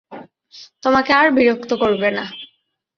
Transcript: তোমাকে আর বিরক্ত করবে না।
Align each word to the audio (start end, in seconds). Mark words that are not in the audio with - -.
তোমাকে 0.83 1.11
আর 1.13 1.27
বিরক্ত 1.31 1.71
করবে 1.73 2.09
না। 2.11 2.25